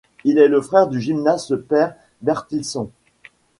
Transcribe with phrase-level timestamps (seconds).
[0.23, 1.89] Il est le frère du gymnaste Per
[2.23, 2.89] Bertilsson.